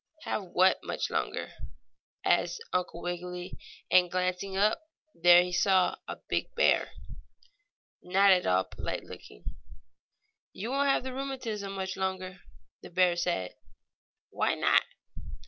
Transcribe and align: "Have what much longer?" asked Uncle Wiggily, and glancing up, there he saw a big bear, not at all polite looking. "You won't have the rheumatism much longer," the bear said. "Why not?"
"Have 0.23 0.41
what 0.45 0.79
much 0.83 1.11
longer?" 1.11 1.53
asked 2.25 2.59
Uncle 2.73 3.03
Wiggily, 3.03 3.59
and 3.91 4.09
glancing 4.09 4.57
up, 4.57 4.81
there 5.13 5.43
he 5.43 5.51
saw 5.53 5.93
a 6.07 6.17
big 6.27 6.55
bear, 6.55 6.89
not 8.01 8.31
at 8.31 8.47
all 8.47 8.63
polite 8.63 9.03
looking. 9.03 9.45
"You 10.53 10.71
won't 10.71 10.89
have 10.89 11.03
the 11.03 11.13
rheumatism 11.13 11.73
much 11.73 11.97
longer," 11.97 12.39
the 12.81 12.89
bear 12.89 13.15
said. 13.15 13.53
"Why 14.31 14.55
not?" 14.55 14.81